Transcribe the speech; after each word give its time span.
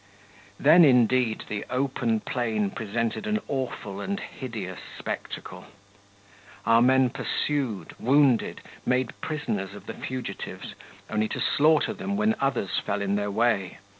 Then, 0.59 0.83
indeed, 0.83 1.43
the 1.47 1.63
open 1.69 2.21
plain 2.21 2.71
presented 2.71 3.27
an 3.27 3.39
awful 3.47 4.01
and 4.01 4.19
hideous 4.19 4.79
spectacle. 4.97 5.67
Our 6.65 6.81
men 6.81 7.11
pursued, 7.11 7.93
wounded, 7.99 8.61
made 8.83 9.13
prisoners 9.21 9.75
of 9.75 9.85
the 9.85 9.93
fugitives 9.93 10.73
only 11.07 11.27
to 11.27 11.39
slaughter 11.39 11.93
them 11.93 12.17
when 12.17 12.33
others 12.41 12.79
fell 12.79 13.03
in 13.03 13.13
their 13.15 13.29
way. 13.29 13.77